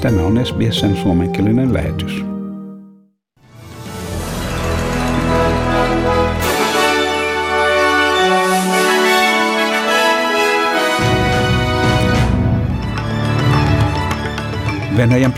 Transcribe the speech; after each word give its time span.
Tämä 0.00 0.22
on 0.22 0.46
SBSn 0.46 0.96
suomenkielinen 0.96 1.74
lähetys. 1.74 2.24
Venäjän 14.96 15.32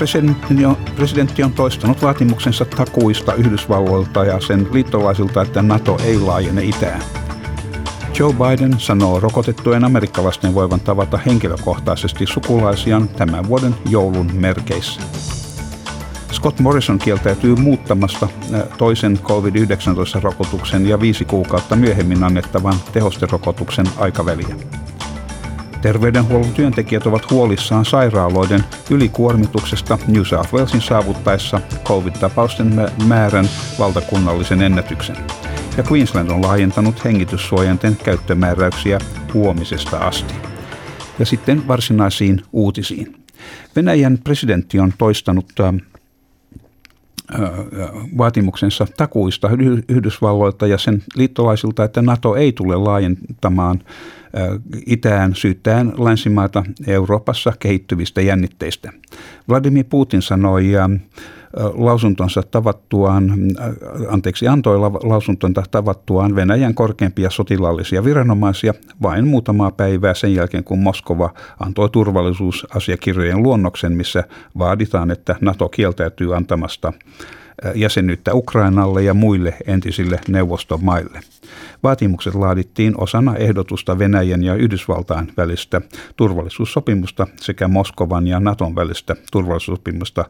presidentti 0.97 1.43
on 1.43 1.53
toistanut 1.53 2.03
vaatimuksensa 2.03 2.65
takuista 2.65 3.35
Yhdysvalloilta 3.35 4.25
ja 4.25 4.41
sen 4.41 4.69
liittolaisilta, 4.73 5.43
että 5.43 5.63
NATO 5.63 5.99
ei 6.05 6.19
laajene 6.19 6.65
itään. 6.65 7.03
Joe 8.23 8.33
Biden 8.33 8.81
sanoo 8.81 9.21
rokotettujen 9.21 9.85
amerikkalaisten 9.85 10.55
voivan 10.55 10.81
tavata 10.81 11.19
henkilökohtaisesti 11.27 12.27
sukulaisiaan 12.27 13.09
tämän 13.09 13.49
vuoden 13.49 13.75
joulun 13.89 14.31
merkeissä. 14.35 15.01
Scott 16.33 16.61
Morrison 16.61 16.99
kieltäytyy 16.99 17.57
muuttamasta 17.57 18.29
toisen 18.79 19.19
COVID-19-rokotuksen 19.23 20.89
ja 20.89 21.01
viisi 21.01 21.25
kuukautta 21.25 21.77
myöhemmin 21.77 22.25
annettavan 22.25 22.75
tehosterokotuksen 22.93 23.87
aikaväliä. 23.97 24.57
Terveydenhuollon 25.81 26.53
työntekijät 26.53 27.07
ovat 27.07 27.31
huolissaan 27.31 27.85
sairaaloiden 27.85 28.65
ylikuormituksesta 28.91 29.99
New 30.09 30.23
South 30.23 30.55
Walesin 30.55 30.83
saavuttaessa 30.83 31.61
COVID-tapausten 31.85 32.91
määrän 33.07 33.49
valtakunnallisen 33.79 34.63
ennätyksen. 34.63 35.17
Ja 35.77 35.85
Queensland 35.93 36.31
on 36.31 36.43
laajentanut 36.43 37.05
hengityssuojanten 37.05 37.97
käyttömääräyksiä 38.05 38.99
huomisesta 39.35 39.99
asti. 39.99 40.35
Ja 41.19 41.27
sitten 41.27 41.69
varsinaisiin 41.69 42.43
uutisiin. 42.53 43.17
Venäjän 43.77 44.19
presidentti 44.25 44.79
on 44.79 44.93
toistanut 44.99 45.47
vaatimuksensa 48.19 48.87
takuista 48.97 49.51
Yhdysvalloilta 49.89 50.67
ja 50.67 50.79
sen 50.79 51.03
liittolaisilta, 51.15 51.85
että 51.85 52.03
NATO 52.03 52.37
ei 52.37 52.53
tule 52.53 52.77
laajentamaan 52.77 53.81
itään 54.87 55.35
syyttäen 55.35 55.93
länsimaata 55.99 56.65
Euroopassa 56.87 57.53
kehittyvistä 57.59 58.21
jännitteistä. 58.21 58.93
Vladimir 59.49 59.85
Putin 59.91 60.23
sanoi 60.23 60.73
lausuntonsa 61.75 62.43
tavattuaan, 62.43 63.33
anteeksi, 64.09 64.49
antoi 64.49 64.79
lausuntonsa 64.79 65.63
tavattuaan 65.71 66.37
Venäjän 66.37 66.75
korkeimpia 66.75 67.31
sotilaallisia 67.31 68.05
viranomaisia 68.05 68.75
vain 69.03 69.27
muutamaa 69.27 69.71
päivää 69.71 70.15
sen 70.15 70.35
jälkeen, 70.35 70.65
kun 70.65 70.79
Moskova 70.79 71.31
antoi 71.61 71.91
turvallisuusasiakirjojen 71.91 73.43
luonnoksen, 73.43 73.93
missä 73.93 74.25
vaaditaan, 74.59 75.11
että 75.11 75.37
NATO 75.41 75.69
kieltäytyy 75.69 76.37
antamasta 76.37 76.93
jäsenyyttä 77.75 78.35
Ukrainalle 78.35 79.03
ja 79.03 79.15
muille 79.15 79.55
entisille 79.67 80.21
neuvostomaille. 80.29 81.21
Vaatimukset 81.83 82.35
laadittiin 82.35 82.95
osana 83.01 83.37
ehdotusta 83.37 83.99
Venäjän 83.99 84.43
ja 84.43 84.55
Yhdysvaltain 84.55 85.33
välistä 85.37 85.81
turvallisuussopimusta 86.17 87.27
sekä 87.37 87.69
Moskovan 87.69 88.27
ja 88.27 88.41
Naton 88.41 88.75
välistä 88.75 89.17
turvallisuussopimusta 89.33 90.25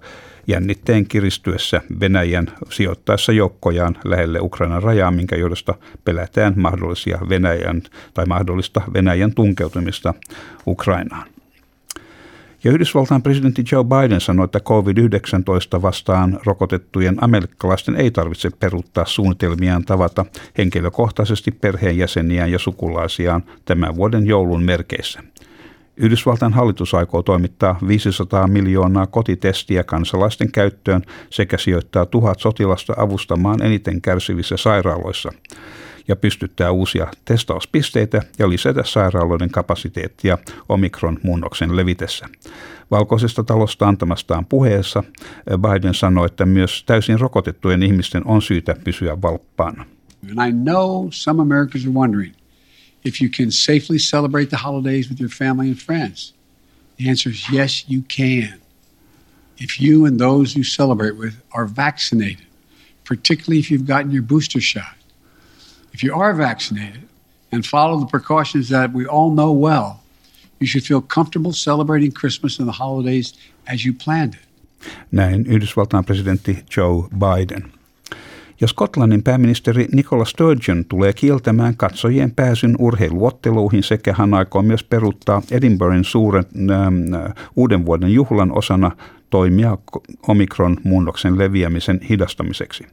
jännitteen 0.47 1.07
kiristyessä 1.07 1.81
Venäjän 2.01 2.47
sijoittaessa 2.71 3.33
joukkojaan 3.33 3.97
lähelle 4.05 4.41
Ukrainan 4.41 4.83
rajaa, 4.83 5.11
minkä 5.11 5.37
johdosta 5.37 5.75
pelätään 6.05 6.55
mahdollisia 6.57 7.19
Venäjän 7.29 7.83
tai 8.15 8.27
mahdollista 8.27 8.81
Venäjän 8.95 9.35
tunkeutumista 9.35 10.15
Ukrainaan. 10.67 11.42
Ja 12.65 12.73
Yhdysvaltain 12.73 13.23
presidentti 13.23 13.65
Joe 13.73 13.85
Biden 13.85 14.21
sanoi, 14.21 14.45
että 14.45 14.61
COVID-19 14.61 15.83
vastaan 15.83 16.39
rokotettujen 16.47 17.25
amerikkalaisten 17.25 17.97
ei 17.97 18.11
tarvitse 18.11 18.51
peruuttaa 18.51 19.07
suunnitelmiaan 19.07 19.85
tavata 19.85 20.25
henkilökohtaisesti 20.59 21.51
perheenjäseniään 21.51 22.53
ja 22.53 22.59
sukulaisiaan 22.59 23.45
tämän 23.65 23.97
vuoden 23.97 24.27
joulun 24.27 24.63
merkeissä. 24.63 25.21
Yhdysvaltain 25.97 26.53
hallitus 26.53 26.95
aikoo 26.95 27.23
toimittaa 27.23 27.79
500 27.89 28.47
miljoonaa 28.47 29.07
kotitestiä 29.07 29.85
kansalaisten 29.85 30.53
käyttöön 30.53 31.03
sekä 31.31 31.59
sijoittaa 31.59 32.07
tuhat 32.07 32.41
sotilasta 32.41 32.95
avustamaan 32.97 33.63
eniten 33.63 34.01
kärsivissä 34.01 34.57
sairaaloissa 34.57 35.33
ja 36.09 36.17
pystyttää 36.17 36.71
uusia 36.71 37.07
testauspisteitä 37.25 38.23
ja 38.39 38.49
lisätä 38.49 38.83
sairaaloiden 38.85 39.51
kapasiteettia 39.51 40.39
omikron-muunnoksen 40.69 41.77
levitessä. 41.77 42.29
Valkoisesta 42.91 43.45
talosta 43.45 43.89
antamastaan 43.89 44.47
puheessa 44.47 45.05
Biden 45.51 45.95
sanoi, 45.95 46.27
että 46.27 46.47
myös 46.47 46.85
täysin 46.87 47.21
rokotettujen 47.21 47.83
ihmisten 47.83 48.27
on 48.27 48.43
syytä 48.43 48.77
pysyä 48.85 49.23
valppaana. 49.23 49.85
And 50.31 50.49
I 50.49 50.53
know 50.53 51.09
some 51.11 51.43
Americans 51.43 51.85
are 51.85 51.95
wondering 51.95 52.35
if 53.05 53.21
you 53.21 53.29
can 53.29 53.51
safely 53.51 53.99
celebrate 53.99 54.47
the 54.47 54.57
holidays 54.65 55.11
with 55.11 55.21
your 55.21 55.31
family 55.31 55.69
and 55.69 55.77
friends. 55.77 56.35
The 56.99 57.11
answer 57.11 57.33
is 57.33 57.47
yes, 57.53 57.85
you 57.89 58.03
can. 58.03 58.61
If 59.61 59.81
you 59.81 60.07
and 60.07 60.19
those 60.19 60.59
you 60.59 60.65
celebrate 60.65 61.17
with 61.17 61.35
are 61.53 61.67
vaccinated, 61.67 62.47
particularly 63.05 63.59
if 63.59 63.71
you've 63.71 63.87
gotten 63.87 64.13
your 64.13 64.23
booster 64.23 64.61
shot, 64.61 64.97
if 65.95 66.05
you 66.05 66.21
are 66.23 66.37
vaccinated 66.37 67.03
and 67.53 67.65
follow 67.65 68.01
the 68.01 68.11
precautions 68.11 68.69
that 68.69 68.91
we 68.95 69.07
all 69.07 69.31
know 69.31 69.53
well, 69.53 69.91
you 70.61 70.67
should 70.67 70.85
feel 70.85 71.03
comfortable 71.15 71.53
celebrating 71.53 72.13
Christmas 72.21 72.59
and 72.61 72.69
the 72.69 72.85
holidays 72.85 73.35
as 73.67 73.85
you 73.87 73.95
planned 74.05 74.35
it. 74.35 74.53
Näin 75.13 75.47
Yhdysvaltain 75.47 76.05
presidentti 76.05 76.65
Joe 76.77 77.09
Biden. 77.19 77.73
Ja 78.61 78.69
Skotlannin 78.69 79.23
pääministeri 79.23 79.89
Nicola 79.93 80.25
Sturgeon 80.25 80.85
tulee 80.85 81.13
kieltämään 81.13 81.77
katsojien 81.77 82.31
pääsyn 82.31 82.77
urheiluotteluihin 82.79 83.83
sekä 83.83 84.15
hän 84.19 84.35
aikoo 84.35 84.63
myös 84.63 84.85
peruttaa 84.85 85.43
Edinburghin 85.51 86.05
suuren 86.05 86.45
äh, 86.71 87.35
uuden 87.57 87.87
vuoden 87.87 88.15
juhlan 88.15 88.59
osana 88.59 88.91
toimia 89.33 89.79
omikron-muunnoksen 90.29 91.39
leviämisen 91.39 92.01
hidastamiseksi. 92.11 92.85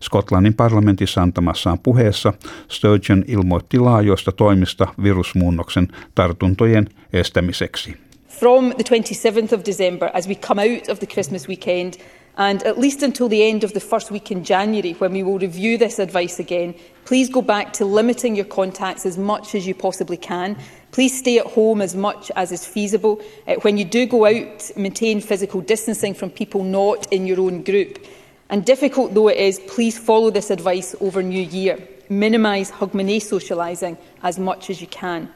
Skotlannin 0.00 0.54
parlamentissa 0.54 1.22
antamassaan 1.22 1.78
puheessa 1.78 2.32
Sturgeon 2.68 3.24
ilmoitti 3.28 3.78
laajoista 3.78 4.32
toimista 4.32 4.86
virusmuunnoksen 5.02 5.88
tartuntojen 6.14 6.88
estämiseksi. 7.12 7.96
From 8.28 8.72
the 8.74 8.84
27th 8.96 9.54
of 9.54 9.64
December, 9.66 10.10
as 10.14 10.28
we 10.28 10.34
come 10.34 10.62
out 10.62 10.88
of 10.88 10.98
the 10.98 11.06
Christmas 11.06 11.48
weekend, 11.48 11.94
And 12.38 12.62
at 12.62 12.78
least 12.78 13.02
until 13.02 13.28
the 13.28 13.42
end 13.42 13.64
of 13.64 13.72
the 13.72 13.80
first 13.80 14.12
week 14.12 14.30
in 14.30 14.44
January, 14.44 14.92
when 14.92 15.12
we 15.12 15.24
will 15.24 15.40
review 15.40 15.76
this 15.76 15.98
advice 15.98 16.38
again, 16.38 16.72
please 17.04 17.28
go 17.28 17.42
back 17.42 17.72
to 17.74 17.84
limiting 17.84 18.36
your 18.36 18.44
contacts 18.44 19.04
as 19.04 19.18
much 19.18 19.56
as 19.56 19.66
you 19.66 19.74
possibly 19.74 20.16
can. 20.16 20.56
Please 20.92 21.18
stay 21.18 21.40
at 21.40 21.46
home 21.46 21.82
as 21.82 21.96
much 21.96 22.30
as 22.36 22.52
is 22.52 22.64
feasible. 22.64 23.20
Uh, 23.48 23.54
when 23.62 23.76
you 23.76 23.84
do 23.84 24.06
go 24.06 24.24
out, 24.24 24.70
maintain 24.76 25.20
physical 25.20 25.60
distancing 25.60 26.14
from 26.14 26.30
people 26.30 26.62
not 26.62 27.12
in 27.12 27.26
your 27.26 27.40
own 27.40 27.64
group. 27.64 28.06
And 28.50 28.64
difficult 28.64 29.14
though 29.14 29.28
it 29.28 29.36
is, 29.36 29.58
please 29.66 29.98
follow 29.98 30.30
this 30.30 30.50
advice 30.50 30.94
over 31.00 31.24
New 31.24 31.42
Year. 31.42 31.76
Minimise 32.08 32.70
hug 32.70 32.92
socialising 32.92 33.98
as 34.22 34.38
much 34.38 34.70
as 34.70 34.80
you 34.80 34.86
can. 34.86 35.28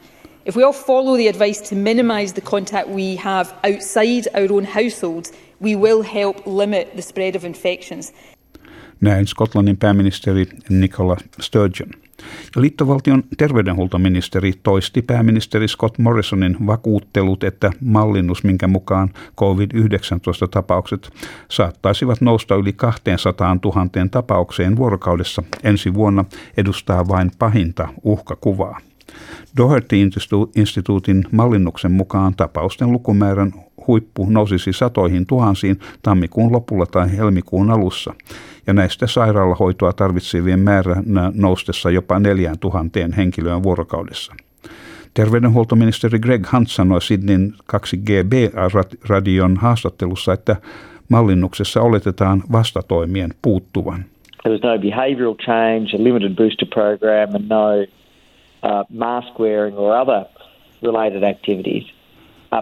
If 0.45 0.55
we 0.55 0.63
all 0.63 0.73
follow 0.73 1.15
the 1.15 1.27
advice 1.27 1.61
to 1.69 1.75
minimise 1.75 2.33
the 2.33 2.41
contact 2.41 2.89
we 2.89 3.15
have 3.17 3.53
outside 3.63 4.27
our 4.33 4.51
own 4.51 4.65
households, 4.65 5.31
we 5.63 5.75
will 5.75 6.03
help 6.15 6.37
limit 6.45 6.93
the 6.93 7.01
spread 7.01 7.35
of 7.35 7.43
infections. 7.43 8.13
Näin 9.01 9.27
Skotlannin 9.27 9.77
pääministeri 9.77 10.45
Nicola 10.69 11.17
Sturgeon. 11.41 11.89
Liittovaltion 12.55 13.23
terveydenhuoltoministeri 13.37 14.53
toisti 14.63 15.01
pääministeri 15.01 15.67
Scott 15.67 15.97
Morrisonin 15.97 16.57
vakuuttelut, 16.67 17.43
että 17.43 17.71
mallinnus, 17.81 18.43
minkä 18.43 18.67
mukaan 18.67 19.09
COVID-19-tapaukset 19.39 21.09
saattaisivat 21.49 22.21
nousta 22.21 22.55
yli 22.55 22.73
200 22.73 23.57
000 23.65 23.89
tapaukseen 24.11 24.75
vuorokaudessa 24.75 25.43
ensi 25.63 25.93
vuonna, 25.93 26.25
edustaa 26.57 27.07
vain 27.07 27.31
pahinta 27.39 27.87
uhkakuvaa. 28.03 28.79
Doherty-instituutin 29.57 31.23
mallinnuksen 31.31 31.91
mukaan 31.91 32.33
tapausten 32.35 32.91
lukumäärän 32.91 33.53
huippu 33.87 34.27
nousisi 34.29 34.73
satoihin 34.73 35.25
tuhansiin 35.25 35.79
tammikuun 36.01 36.51
lopulla 36.51 36.85
tai 36.85 37.17
helmikuun 37.17 37.71
alussa, 37.71 38.13
ja 38.67 38.73
näistä 38.73 39.07
sairaalahoitoa 39.07 39.93
tarvitsevien 39.93 40.59
määrä 40.59 40.95
noustessa 41.33 41.91
jopa 41.91 42.19
neljään 42.19 42.59
tuhanteen 42.59 43.13
henkilöön 43.13 43.63
vuorokaudessa. 43.63 44.33
Terveydenhuoltoministeri 45.13 46.19
Greg 46.19 46.47
Hunt 46.53 46.69
sanoi 46.69 47.01
Sydneyn 47.01 47.53
2GB-radion 47.75 49.57
haastattelussa, 49.57 50.33
että 50.33 50.55
mallinnuksessa 51.09 51.81
oletetaan 51.81 52.43
vastatoimien 52.51 53.33
puuttuvan. 53.41 54.05
There 54.43 54.53
was 54.53 54.61
no 54.63 54.79
behavioural 54.79 55.35
change, 55.35 55.95
a 55.95 56.03
limited 56.03 56.35
booster 56.35 56.67
program 56.73 57.35
and 57.35 57.45
no 57.49 57.85
uh, 58.63 58.83
mask 58.89 59.39
wearing 59.39 59.77
or 59.77 60.01
other 60.01 60.25
related 60.81 61.23
activities. 61.23 61.83
Uh, 62.51 62.61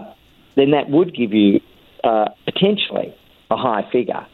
then 0.54 0.70
that 0.70 0.88
would 0.90 1.10
give 1.14 1.32
you 1.32 1.60
uh, 2.04 2.26
potentially 2.44 3.14
a 3.50 3.56
high 3.56 3.90
figure. 3.92 4.26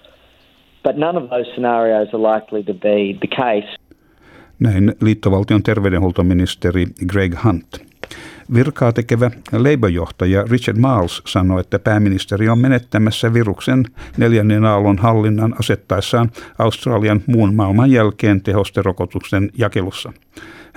But 0.83 0.97
none 0.97 1.17
of 1.17 1.31
those 1.31 1.47
scenarios 1.55 2.09
are 2.15 2.37
likely 2.37 2.63
to 2.63 2.75
be 2.75 3.19
the 3.21 3.37
case. 3.37 3.77
Näin 4.59 4.95
liittovaltion 5.01 5.63
terveydenhuoltoministeri 5.63 6.87
Greg 7.07 7.35
Hunt. 7.45 7.89
Virkaa 8.55 8.93
tekevä 8.93 9.31
Labour-johtaja 9.53 10.45
Richard 10.51 10.79
Miles 10.79 11.23
sanoi, 11.27 11.61
että 11.61 11.79
pääministeri 11.79 12.49
on 12.49 12.59
menettämässä 12.59 13.35
viruksen 13.35 13.85
neljännen 14.17 14.65
aallon 14.65 14.99
hallinnan 14.99 15.55
asettaessaan 15.61 16.31
Australian 16.59 17.21
muun 17.27 17.55
maailman 17.55 17.91
jälkeen 17.91 18.43
tehosterokotuksen 18.43 19.51
jakelussa. 19.59 20.13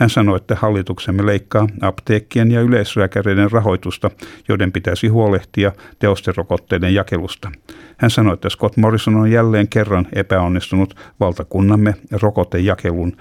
Hän 0.02 0.10
sanoi, 0.10 0.36
että 0.36 0.56
hallituksemme 0.56 1.26
leikkaa 1.26 1.68
apteekkien 1.82 2.52
ja 2.52 2.62
yleislääkäreiden 2.62 3.52
rahoitusta, 3.52 4.12
joiden 4.48 4.72
pitäisi 4.72 5.08
huolehtia 5.08 5.72
tehosterokotteiden 6.00 6.94
jakelusta. 6.94 7.52
Hän 7.98 8.12
sanoi, 8.12 8.34
että 8.34 8.50
Scott 8.50 8.78
Morrison 8.78 9.16
on 9.16 9.32
jälleen 9.32 9.68
kerran 9.68 10.08
epäonnistunut 10.14 10.96
valtakunnamme 11.20 11.94
rokotejakelun 12.12 13.18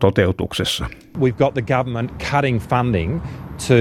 toteutuksessa. 0.00 0.86
We've 1.18 1.38
got 1.38 1.54
the 1.54 1.62
government 1.62 2.12
cutting 2.30 2.60
funding 2.60 3.20
to 3.68 3.74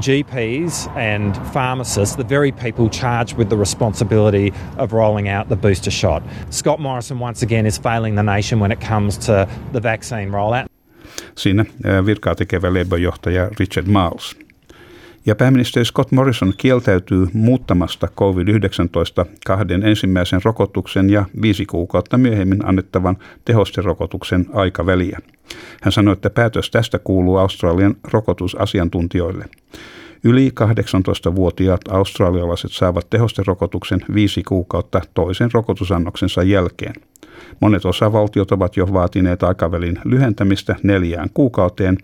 GPs 0.00 0.88
and 1.14 1.34
pharmacists, 1.52 2.16
the 2.16 2.28
very 2.28 2.52
people 2.52 2.88
charged 2.88 3.38
with 3.38 3.48
the 3.48 3.58
responsibility 3.58 4.54
of 4.78 4.92
rolling 4.92 5.38
out 5.38 5.48
the 5.48 5.56
booster 5.56 5.92
shot. 5.92 6.22
Scott 6.50 6.80
Morrison 6.80 7.20
once 7.20 7.46
again 7.46 7.66
is 7.66 7.82
failing 7.82 8.14
the 8.14 8.36
nation 8.36 8.60
when 8.60 8.72
it 8.72 8.88
comes 8.88 9.18
to 9.18 9.48
the 9.72 9.80
vaccine 9.80 10.30
rollout. 10.30 10.75
Siinä 11.38 11.64
virkaa 12.06 12.34
tekevä 12.34 12.68
Labour-johtaja 12.74 13.50
Richard 13.60 13.86
Miles. 13.86 14.36
Ja 15.26 15.34
pääministeri 15.34 15.84
Scott 15.84 16.12
Morrison 16.12 16.54
kieltäytyy 16.56 17.26
muuttamasta 17.32 18.08
COVID-19 18.20 19.26
kahden 19.46 19.82
ensimmäisen 19.82 20.40
rokotuksen 20.44 21.10
ja 21.10 21.24
viisi 21.42 21.66
kuukautta 21.66 22.18
myöhemmin 22.18 22.66
annettavan 22.66 23.16
tehosterokotuksen 23.44 24.46
aikaväliä. 24.52 25.18
Hän 25.82 25.92
sanoi, 25.92 26.12
että 26.12 26.30
päätös 26.30 26.70
tästä 26.70 26.98
kuuluu 26.98 27.36
Australian 27.36 27.96
rokotusasiantuntijoille. 28.12 29.44
Yli 30.24 30.52
18-vuotiaat 30.60 31.80
australialaiset 31.88 32.72
saavat 32.72 33.10
tehosterokotuksen 33.10 34.00
viisi 34.14 34.42
kuukautta 34.42 35.00
toisen 35.14 35.50
rokotusannoksensa 35.52 36.42
jälkeen. 36.42 36.94
Monet 37.60 37.84
osavaltiot 37.84 38.52
ovat 38.52 38.76
jo 38.76 38.86
vaatineet 38.92 39.42
aikavälin 39.42 39.98
lyhentämistä 40.04 40.76
neljään 40.82 41.28
kuukauteen, 41.34 41.98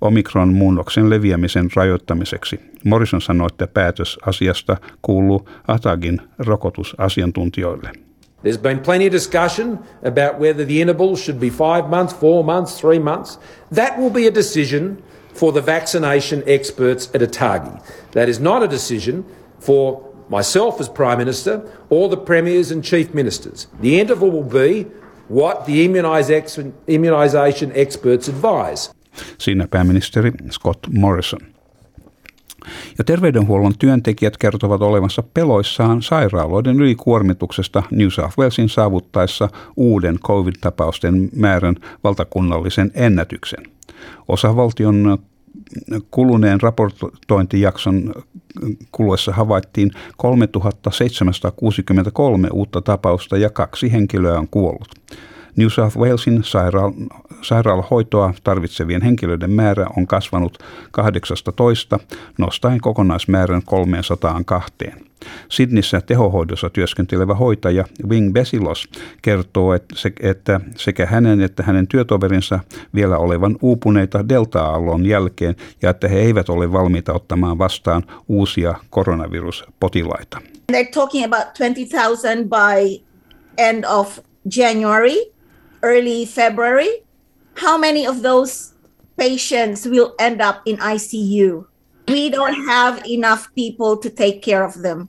omikron-muunnoksen 0.00 1.10
leviämisen 1.10 1.68
rajoittamiseksi. 1.76 2.60
Morrison 2.84 3.20
sanoi, 3.20 3.46
että 3.52 3.66
päätös 3.66 4.18
asiasta 4.26 4.76
kuuluu 5.02 5.48
Atagin 5.68 6.20
rokotusasiantuntijoille. 6.38 7.90
There's 8.44 8.58
been 8.58 8.78
plenty 8.78 9.06
of 9.06 9.12
discussion 9.12 9.78
about 10.04 10.38
whether 10.38 10.66
the 10.66 10.80
interval 10.80 11.16
should 11.16 11.40
be 11.40 11.50
five 11.50 11.88
months, 11.88 12.14
four 12.14 12.44
months, 12.44 12.80
three 12.80 12.98
months. 12.98 13.40
That 13.74 13.98
will 13.98 14.10
be 14.10 14.26
a 14.28 14.34
decision 14.34 14.98
for 15.34 15.52
the 15.52 15.66
vaccination 15.66 16.42
experts 16.46 17.10
at 17.14 17.22
ATAGI. 17.22 17.80
That 18.12 18.28
is 18.28 18.40
not 18.40 18.62
a 18.62 18.68
decision 18.68 19.24
for 19.60 20.13
myself 20.28 20.80
as 20.80 20.90
Prime 20.90 21.16
Minister 21.16 21.60
or 21.90 22.08
the 22.08 22.24
Premiers 22.24 22.72
and 22.72 22.82
Chief 22.82 23.12
Ministers. 23.14 23.68
The 23.80 24.00
interval 24.00 24.30
will 24.30 24.48
be 24.48 24.86
what 25.30 25.64
the 25.64 25.72
immunisation 26.88 27.70
experts 27.74 28.28
advise. 28.28 28.92
Siinä 29.38 29.68
pääministeri 29.70 30.32
Scott 30.50 30.78
Morrison. 30.92 31.40
Ja 32.98 33.04
terveydenhuollon 33.04 33.78
työntekijät 33.78 34.36
kertovat 34.36 34.82
olevansa 34.82 35.22
peloissaan 35.34 36.02
sairaaloiden 36.02 36.80
ylikuormituksesta 36.80 37.82
New 37.90 38.08
South 38.08 38.38
Walesin 38.38 38.68
saavuttaessa 38.68 39.48
uuden 39.76 40.18
COVID-tapausten 40.18 41.28
määrän 41.36 41.76
valtakunnallisen 42.04 42.90
ennätyksen. 42.94 43.64
Osavaltion 44.28 45.18
kuluneen 46.10 46.60
raportointijakson 46.60 48.14
kuluessa 48.92 49.32
havaittiin 49.32 49.90
3763 50.16 52.48
uutta 52.52 52.80
tapausta 52.80 53.36
ja 53.36 53.50
kaksi 53.50 53.92
henkilöä 53.92 54.38
on 54.38 54.48
kuollut. 54.48 54.88
New 55.56 55.68
South 55.68 55.96
Walesin 55.98 56.42
sairaal- 56.42 57.20
sairaalahoitoa 57.42 58.34
tarvitsevien 58.44 59.02
henkilöiden 59.02 59.50
määrä 59.50 59.86
on 59.96 60.06
kasvanut 60.06 60.58
18, 60.90 61.98
nostaen 62.38 62.80
kokonaismäärän 62.80 63.62
302. 63.64 64.74
Sydnissä 65.48 66.00
tehohoidossa 66.00 66.70
työskentelevä 66.70 67.34
hoitaja 67.34 67.84
Wing 68.08 68.32
Besilos 68.32 68.88
kertoo, 69.22 69.74
että 70.20 70.60
sekä 70.76 71.06
hänen 71.06 71.40
että 71.40 71.62
hänen 71.62 71.86
työtoverinsa 71.86 72.58
vielä 72.94 73.18
olevan 73.18 73.56
uupuneita 73.62 74.28
delta-aallon 74.28 75.06
jälkeen 75.06 75.56
ja 75.82 75.90
että 75.90 76.08
he 76.08 76.18
eivät 76.18 76.48
ole 76.48 76.72
valmiita 76.72 77.12
ottamaan 77.12 77.58
vastaan 77.58 78.02
uusia 78.28 78.74
koronaviruspotilaita. 78.90 80.38
They're 80.72 80.90
talking 80.94 81.24
about 81.24 81.46
20,000 81.58 82.44
by 82.44 83.04
end 83.58 83.84
of 83.84 84.18
January 84.56 85.33
early 85.84 86.24
February, 86.24 87.04
how 87.54 87.78
many 87.78 88.06
of 88.06 88.22
those 88.22 88.72
patients 89.16 89.86
will 89.86 90.14
end 90.18 90.40
up 90.40 90.62
in 90.64 90.76
ICU? 90.78 91.66
We 92.08 92.30
don't 92.30 92.66
have 92.66 93.06
enough 93.06 93.48
people 93.54 93.96
to 93.98 94.10
take 94.10 94.40
care 94.42 94.64
of 94.64 94.82
them. 94.82 95.08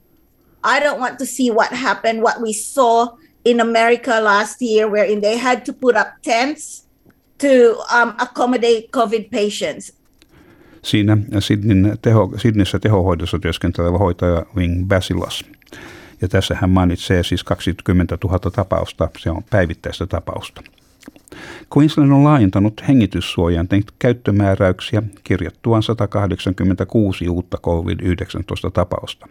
I 0.62 0.80
don't 0.80 1.00
want 1.00 1.18
to 1.18 1.26
see 1.26 1.50
what 1.50 1.72
happened, 1.72 2.22
what 2.22 2.40
we 2.40 2.52
saw 2.52 3.16
in 3.44 3.60
America 3.60 4.20
last 4.20 4.60
year, 4.60 4.88
wherein 4.88 5.20
they 5.20 5.36
had 5.36 5.64
to 5.64 5.72
put 5.72 5.96
up 5.96 6.08
tents 6.22 6.86
to 7.38 7.78
um, 7.92 8.14
accommodate 8.18 8.90
COVID 8.92 9.30
patients. 9.30 9.92
Siinä 10.82 11.16
Sydneyn 11.40 11.98
teho, 12.02 12.32
tehohoidossa 12.80 13.38
työskentelevä 13.38 13.98
hoitaja 13.98 14.46
Wing 14.56 14.86
Basilos. 14.88 15.44
Ja 16.20 16.28
tässä 16.28 16.56
hän 16.60 16.70
mainitsee 16.70 17.22
siis 17.22 17.44
20 17.44 18.18
000 18.24 18.38
tapausta, 18.38 19.08
se 19.18 19.30
on 19.30 19.42
päivittäistä 19.50 20.06
tapausta. 20.06 20.62
Queensland 21.76 22.10
on 22.10 22.24
laajentanut 22.24 22.82
hengityssuojainten 22.88 23.82
käyttömääräyksiä 23.98 25.02
kirjattuaan 25.24 25.82
186 25.82 27.28
uutta 27.28 27.58
COVID-19 27.62 28.70
tapausta. 28.72 29.26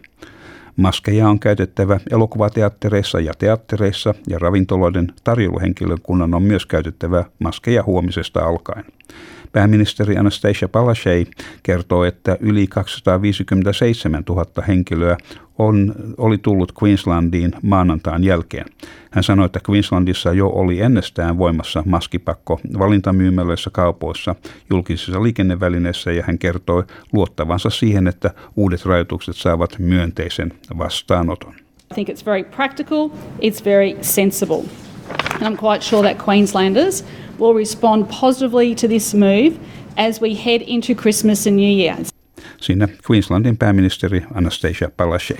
Maskeja 0.75 1.29
on 1.29 1.39
käytettävä 1.39 1.99
elokuvateattereissa 2.11 3.19
ja 3.19 3.33
teattereissa 3.39 4.13
ja 4.27 4.39
ravintoloiden 4.39 5.13
tarjouluhenkilökunnan 5.23 6.33
on 6.33 6.43
myös 6.43 6.65
käytettävä 6.65 7.23
maskeja 7.39 7.83
huomisesta 7.83 8.45
alkaen. 8.45 8.85
Pääministeri 9.51 10.17
Anastasia 10.17 10.69
Palaszczuk 10.69 11.29
kertoo, 11.63 12.03
että 12.03 12.37
yli 12.39 12.67
257 12.67 14.23
000 14.29 14.45
henkilöä 14.67 15.17
on, 15.57 15.93
oli 16.17 16.37
tullut 16.37 16.71
Queenslandiin 16.83 17.51
maanantain 17.61 18.23
jälkeen. 18.23 18.65
Hän 19.11 19.23
sanoi, 19.23 19.45
että 19.45 19.59
Queenslandissa 19.69 20.33
jo 20.33 20.47
oli 20.47 20.81
ennestään 20.81 21.37
voimassa 21.37 21.83
maskipakko 21.85 22.59
valintamyymälöissä, 22.79 23.69
kaupoissa, 23.69 24.35
julkisissa 24.69 25.23
liikennevälineissä 25.23 26.11
ja 26.11 26.23
hän 26.27 26.37
kertoi 26.37 26.83
luottavansa 27.13 27.69
siihen, 27.69 28.07
että 28.07 28.31
uudet 28.55 28.85
rajoitukset 28.85 29.35
saavat 29.35 29.75
myönteisen 29.79 30.53
vastaanoton. 30.77 31.53
I 31.91 31.93
think 31.93 32.09
it's 32.09 32.25
very 32.25 32.43
practical, 32.43 33.09
it's 33.41 33.65
very 33.65 33.97
sensible. 34.01 34.63
And 35.33 35.43
I'm 35.43 35.57
quite 35.57 35.81
sure 35.81 36.13
that 36.13 36.27
Queenslanders 36.27 37.05
will 37.39 37.53
respond 37.53 38.05
positively 38.21 38.75
to 38.75 38.87
this 38.87 39.13
move 39.13 39.59
as 39.97 40.21
we 40.21 40.33
head 40.45 40.61
into 40.67 40.93
Christmas 40.95 41.47
and 41.47 41.55
New 41.55 41.79
Year. 41.81 41.97
Siinä 42.65 42.87
Queenslandin 43.09 43.57
pääministeri 43.57 44.23
Anastasia 44.33 44.89
Palaszczuk. 44.97 45.39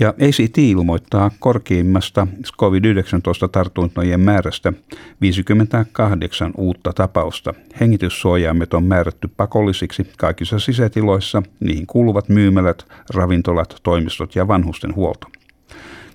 Ja 0.00 0.08
ACT 0.08 0.58
ilmoittaa 0.58 1.30
korkeimmasta 1.38 2.26
COVID-19-tartuntojen 2.58 4.20
määrästä 4.20 4.72
58 5.20 6.52
uutta 6.56 6.92
tapausta. 6.92 7.54
Hengityssuojaimet 7.80 8.74
on 8.74 8.84
määrätty 8.84 9.28
pakollisiksi 9.36 10.06
kaikissa 10.18 10.58
sisätiloissa, 10.58 11.42
niihin 11.60 11.86
kuuluvat 11.86 12.28
myymälät, 12.28 12.86
ravintolat, 13.14 13.76
toimistot 13.82 14.36
ja 14.36 14.48
vanhustenhuolto. 14.48 15.28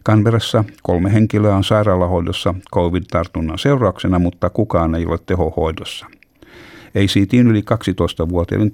Canberrassa 0.06 0.64
kolme 0.84 1.14
henkilöä 1.14 1.56
on 1.56 1.64
sairaalahoidossa 1.64 2.56
COVID-tartunnan 2.76 3.60
seurauksena, 3.60 4.20
mutta 4.20 4.50
kukaan 4.50 4.96
ei 4.96 5.06
ole 5.06 5.20
tehohoidossa. 5.26 6.06
ACTin 6.96 7.48
yli 7.48 7.62
12-vuotiaiden 7.62 8.72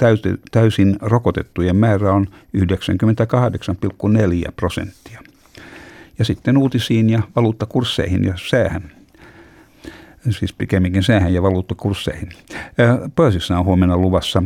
täysin 0.52 0.96
rokotettujen 1.02 1.76
määrä 1.76 2.14
on 2.14 2.28
98,4 2.58 4.52
prosenttia. 4.56 5.22
Ja 6.20 6.26
sitten 6.26 6.58
uutisiin 6.58 7.10
ja 7.10 7.22
valuuttakursseihin 7.36 8.24
ja 8.24 8.34
säähän. 8.50 8.92
Siis 10.30 10.54
pikemminkin 10.54 11.04
säähän 11.04 11.34
ja 11.34 11.44
valuuttakursseihin. 11.44 12.30
Pörssissä 13.16 13.60
on 13.60 13.66
huomenna 13.66 13.98
luvassa 13.98 14.44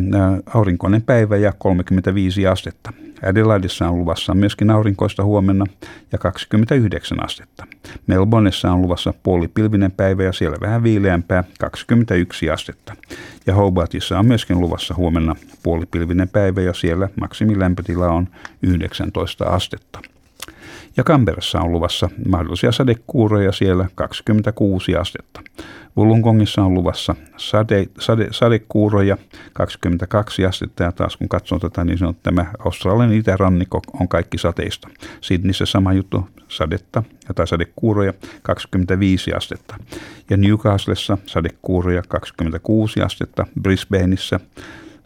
aurinkoinen 0.54 1.02
päivä 1.02 1.38
ja 1.38 1.54
35 1.58 2.48
astetta. 2.48 2.94
Adelaidessa 3.26 3.90
on 3.90 4.00
luvassa 4.00 4.34
myöskin 4.34 4.70
aurinkoista 4.70 5.24
huomenna 5.24 5.66
ja 6.12 6.18
29 6.18 7.26
astetta. 7.26 7.68
Melbourneissa 8.08 8.72
on 8.72 8.82
luvassa 8.82 9.14
puolipilvinen 9.24 9.92
päivä 9.92 10.24
ja 10.24 10.34
siellä 10.34 10.58
vähän 10.62 10.84
viileämpää 10.84 11.44
21 11.60 12.50
astetta. 12.50 12.96
Ja 13.48 13.56
Hobartissa 13.56 14.20
on 14.20 14.26
myöskin 14.26 14.60
luvassa 14.60 14.96
huomenna 14.98 15.36
puolipilvinen 15.64 16.30
päivä 16.30 16.62
ja 16.62 16.74
siellä 16.74 17.10
maksimilämpötila 17.20 18.08
on 18.08 18.28
19 18.62 19.46
astetta. 19.46 20.00
Ja 21.00 21.04
Kamperassa 21.04 21.62
on 21.62 21.72
luvassa 21.72 22.10
mahdollisia 22.28 22.72
sadekuuroja 22.72 23.52
siellä 23.52 23.90
26 23.96 24.96
astetta. 24.96 25.42
Wollongongissa 25.98 26.64
on 26.64 26.74
luvassa 26.74 27.16
sade, 27.38 27.86
sade, 28.00 28.28
sadekuuroja 28.32 29.18
22 29.54 30.46
astetta 30.46 30.84
ja 30.84 30.92
taas 30.92 31.18
kun 31.18 31.30
katsoo 31.30 31.60
tätä, 31.60 31.84
niin 31.84 32.04
on 32.04 32.16
tämä 32.24 32.46
Australian 32.66 33.14
itärannikko 33.14 33.82
on 34.00 34.08
kaikki 34.08 34.38
sateista. 34.38 34.90
Sydneyssä 35.22 35.66
sama 35.66 35.94
juttu, 35.94 36.28
sadetta 36.48 37.04
tai 37.36 37.48
sadekuuroja 37.48 38.14
25 38.42 39.34
astetta. 39.34 39.76
Ja 40.30 40.38
Newcastlessa 40.38 41.18
sadekuuroja 41.26 42.04
26 42.08 43.02
astetta, 43.02 43.48
Brisbaneissa 43.62 44.40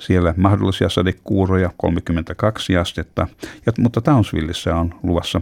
siellä 0.06 0.34
mahdollisia 0.38 0.90
sadekuuroja 0.90 1.70
32 1.78 2.78
astetta, 2.78 3.28
ja, 3.66 3.72
mutta 3.80 4.02
Townsvillessä 4.02 4.76
on 4.76 4.94
luvassa 5.04 5.42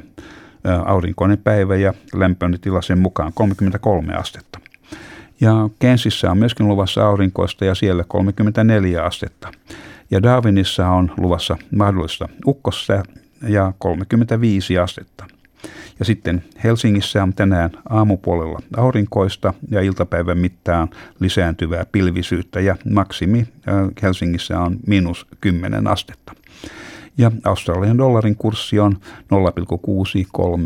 aurinkoinen 0.85 1.37
päivä 1.37 1.75
ja 1.75 1.93
lämpötila 2.13 2.81
sen 2.81 2.99
mukaan 2.99 3.31
33 3.33 4.13
astetta. 4.13 4.59
Ja 5.41 5.69
Kensissä 5.79 6.31
on 6.31 6.37
myöskin 6.37 6.67
luvassa 6.67 7.05
aurinkoista 7.05 7.65
ja 7.65 7.75
siellä 7.75 8.03
34 8.07 9.03
astetta. 9.03 9.51
Ja 10.11 10.23
Darwinissa 10.23 10.89
on 10.89 11.11
luvassa 11.17 11.57
mahdollista 11.75 12.29
ukkosta 12.47 13.03
ja 13.47 13.73
35 13.77 14.77
astetta. 14.77 15.25
Ja 15.99 16.05
sitten 16.05 16.43
Helsingissä 16.63 17.23
on 17.23 17.33
tänään 17.33 17.69
aamupuolella 17.89 18.59
aurinkoista 18.77 19.53
ja 19.71 19.81
iltapäivän 19.81 20.37
mittaan 20.37 20.89
lisääntyvää 21.19 21.85
pilvisyyttä 21.91 22.59
ja 22.59 22.75
maksimi 22.89 23.47
Helsingissä 24.01 24.59
on 24.59 24.77
miinus 24.87 25.27
10 25.41 25.87
astetta. 25.87 26.33
Ja 27.17 27.31
Australian 27.43 27.97
dollarin 27.97 28.35
kurssi 28.35 28.79
on 28.79 28.97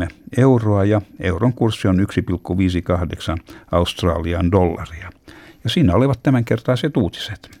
0,63 0.04 0.08
euroa 0.36 0.84
ja 0.84 1.00
euron 1.20 1.52
kurssi 1.52 1.88
on 1.88 1.98
1,58 1.98 3.54
Australian 3.72 4.52
dollaria. 4.52 5.10
Ja 5.64 5.70
siinä 5.70 5.94
olivat 5.94 6.22
tämänkertaiset 6.22 6.96
uutiset. 6.96 7.60